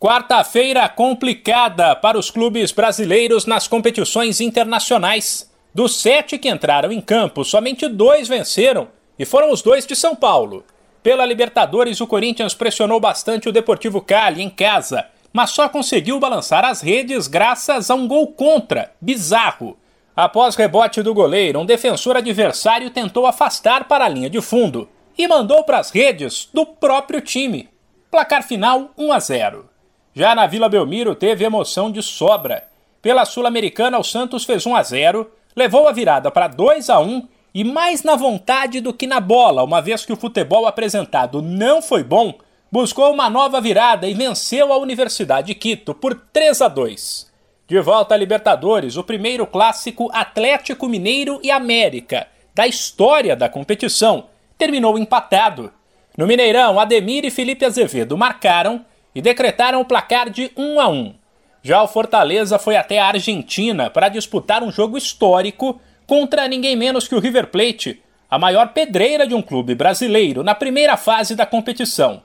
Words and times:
Quarta-feira 0.00 0.88
complicada 0.88 1.96
para 1.96 2.16
os 2.16 2.30
clubes 2.30 2.70
brasileiros 2.70 3.46
nas 3.46 3.66
competições 3.66 4.40
internacionais. 4.40 5.50
Dos 5.74 6.00
sete 6.00 6.38
que 6.38 6.48
entraram 6.48 6.92
em 6.92 7.00
campo, 7.00 7.44
somente 7.44 7.88
dois 7.88 8.28
venceram 8.28 8.86
e 9.18 9.24
foram 9.24 9.50
os 9.50 9.60
dois 9.60 9.84
de 9.84 9.96
São 9.96 10.14
Paulo. 10.14 10.64
Pela 11.02 11.26
Libertadores, 11.26 12.00
o 12.00 12.06
Corinthians 12.06 12.54
pressionou 12.54 13.00
bastante 13.00 13.48
o 13.48 13.52
Deportivo 13.52 14.00
Cali 14.00 14.40
em 14.40 14.48
casa, 14.48 15.04
mas 15.32 15.50
só 15.50 15.68
conseguiu 15.68 16.20
balançar 16.20 16.64
as 16.64 16.80
redes 16.80 17.26
graças 17.26 17.90
a 17.90 17.96
um 17.96 18.06
gol 18.06 18.28
contra, 18.28 18.92
bizarro. 19.00 19.76
Após 20.14 20.54
rebote 20.54 21.02
do 21.02 21.12
goleiro, 21.12 21.58
um 21.58 21.66
defensor 21.66 22.16
adversário 22.16 22.90
tentou 22.90 23.26
afastar 23.26 23.88
para 23.88 24.04
a 24.04 24.08
linha 24.08 24.30
de 24.30 24.40
fundo 24.40 24.88
e 25.18 25.26
mandou 25.26 25.64
para 25.64 25.80
as 25.80 25.90
redes 25.90 26.48
do 26.54 26.64
próprio 26.64 27.20
time. 27.20 27.68
Placar 28.12 28.44
final 28.44 28.92
1 28.96 29.12
a 29.12 29.18
0. 29.18 29.77
Já 30.14 30.34
na 30.34 30.46
Vila 30.46 30.68
Belmiro 30.68 31.14
teve 31.14 31.44
emoção 31.44 31.90
de 31.90 32.02
sobra. 32.02 32.64
Pela 33.00 33.24
Sul-Americana, 33.24 33.98
o 33.98 34.04
Santos 34.04 34.44
fez 34.44 34.66
1 34.66 34.74
a 34.74 34.82
0, 34.82 35.30
levou 35.54 35.86
a 35.86 35.92
virada 35.92 36.30
para 36.30 36.48
2 36.48 36.90
a 36.90 37.00
1 37.00 37.28
e 37.54 37.64
mais 37.64 38.02
na 38.02 38.16
vontade 38.16 38.80
do 38.80 38.92
que 38.92 39.06
na 39.06 39.20
bola, 39.20 39.64
uma 39.64 39.80
vez 39.80 40.04
que 40.04 40.12
o 40.12 40.16
futebol 40.16 40.66
apresentado 40.66 41.40
não 41.40 41.80
foi 41.80 42.04
bom, 42.04 42.34
buscou 42.70 43.12
uma 43.12 43.30
nova 43.30 43.60
virada 43.60 44.06
e 44.06 44.14
venceu 44.14 44.72
a 44.72 44.78
Universidade 44.78 45.48
de 45.48 45.54
Quito 45.54 45.94
por 45.94 46.14
3 46.32 46.62
a 46.62 46.68
2. 46.68 47.28
De 47.66 47.80
volta 47.80 48.14
à 48.14 48.18
Libertadores, 48.18 48.96
o 48.96 49.04
primeiro 49.04 49.46
clássico 49.46 50.10
Atlético 50.12 50.88
Mineiro 50.88 51.40
e 51.42 51.50
América 51.50 52.26
da 52.54 52.66
história 52.66 53.36
da 53.36 53.48
competição 53.48 54.26
terminou 54.56 54.98
empatado. 54.98 55.72
No 56.16 56.26
Mineirão, 56.26 56.80
Ademir 56.80 57.24
e 57.24 57.30
Felipe 57.30 57.64
Azevedo 57.64 58.18
marcaram 58.18 58.84
e 59.14 59.22
decretaram 59.22 59.80
o 59.80 59.84
placar 59.84 60.30
de 60.30 60.50
1 60.56 60.80
a 60.80 60.88
1. 60.88 61.14
Já 61.62 61.82
o 61.82 61.88
Fortaleza 61.88 62.58
foi 62.58 62.76
até 62.76 62.98
a 62.98 63.06
Argentina 63.06 63.90
para 63.90 64.08
disputar 64.08 64.62
um 64.62 64.70
jogo 64.70 64.96
histórico 64.96 65.80
contra 66.06 66.48
ninguém 66.48 66.76
menos 66.76 67.06
que 67.06 67.14
o 67.14 67.20
River 67.20 67.48
Plate, 67.48 68.02
a 68.30 68.38
maior 68.38 68.68
pedreira 68.68 69.26
de 69.26 69.34
um 69.34 69.42
clube 69.42 69.74
brasileiro 69.74 70.42
na 70.42 70.54
primeira 70.54 70.96
fase 70.96 71.34
da 71.34 71.44
competição. 71.44 72.22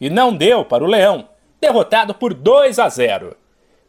E 0.00 0.08
não 0.08 0.34
deu 0.34 0.64
para 0.64 0.84
o 0.84 0.86
Leão, 0.86 1.28
derrotado 1.60 2.14
por 2.14 2.32
2 2.32 2.78
a 2.78 2.88
0. 2.88 3.36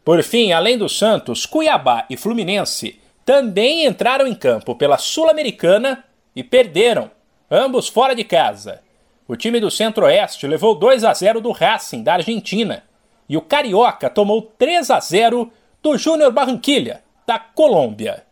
Por 0.04 0.22
fim, 0.22 0.52
além 0.52 0.78
do 0.78 0.88
Santos, 0.88 1.46
Cuiabá 1.46 2.06
e 2.08 2.16
Fluminense 2.16 2.98
também 3.24 3.84
entraram 3.84 4.26
em 4.26 4.34
campo 4.34 4.74
pela 4.74 4.96
Sul-Americana 4.96 6.02
e 6.34 6.42
perderam, 6.42 7.10
ambos 7.50 7.88
fora 7.88 8.14
de 8.14 8.24
casa. 8.24 8.80
O 9.28 9.36
time 9.36 9.60
do 9.60 9.70
Centro-Oeste 9.70 10.46
levou 10.46 10.74
2 10.74 11.04
a 11.04 11.12
0 11.12 11.42
do 11.42 11.52
Racing 11.52 12.02
da 12.02 12.14
Argentina 12.14 12.82
e 13.28 13.36
o 13.36 13.42
Carioca 13.42 14.08
tomou 14.08 14.40
3 14.40 14.90
a 14.90 14.98
0 15.00 15.52
do 15.82 15.98
Júnior 15.98 16.32
Barranquilha 16.32 17.02
da 17.26 17.38
Colômbia. 17.38 18.24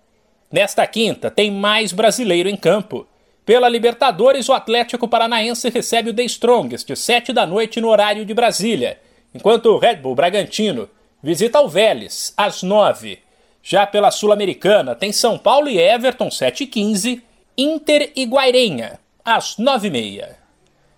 Nesta 0.50 0.86
quinta 0.86 1.30
tem 1.30 1.50
mais 1.50 1.92
brasileiro 1.92 2.48
em 2.48 2.56
campo. 2.56 3.06
Pela 3.44 3.68
Libertadores, 3.68 4.48
o 4.48 4.54
Atlético 4.54 5.06
Paranaense 5.06 5.68
recebe 5.68 6.08
o 6.08 6.14
The 6.14 6.24
Strongest, 6.24 6.96
7 6.96 7.30
da 7.30 7.46
noite 7.46 7.78
no 7.78 7.88
horário 7.88 8.24
de 8.24 8.32
Brasília, 8.32 8.98
enquanto 9.34 9.66
o 9.66 9.78
Red 9.78 9.96
Bull 9.96 10.14
Bragantino 10.14 10.88
visita 11.22 11.60
o 11.60 11.68
Vélez 11.68 12.32
às 12.38 12.62
9. 12.62 13.18
Já 13.62 13.86
pela 13.86 14.10
Sul-Americana, 14.10 14.94
tem 14.94 15.12
São 15.12 15.36
Paulo 15.36 15.68
e 15.68 15.78
Everton 15.78 16.30
7 16.30 16.64
e 16.64 16.66
15, 16.66 17.22
Inter 17.58 18.12
e 18.16 18.24
Guairenha 18.24 18.98
às 19.22 19.58
9 19.58 19.88
e 19.88 19.90
meia. 19.90 20.45